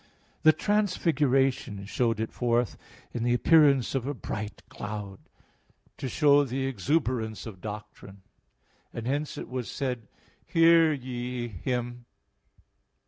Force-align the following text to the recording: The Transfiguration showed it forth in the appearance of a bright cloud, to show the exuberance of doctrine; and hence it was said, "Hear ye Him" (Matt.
The 0.41 0.51
Transfiguration 0.51 1.85
showed 1.85 2.19
it 2.19 2.31
forth 2.33 2.75
in 3.13 3.21
the 3.23 3.35
appearance 3.35 3.93
of 3.93 4.07
a 4.07 4.15
bright 4.15 4.63
cloud, 4.67 5.19
to 5.99 6.09
show 6.09 6.43
the 6.43 6.65
exuberance 6.65 7.45
of 7.45 7.61
doctrine; 7.61 8.23
and 8.91 9.05
hence 9.05 9.37
it 9.37 9.47
was 9.47 9.69
said, 9.69 10.07
"Hear 10.43 10.91
ye 10.91 11.47
Him" 11.49 11.85
(Matt. 11.99 12.05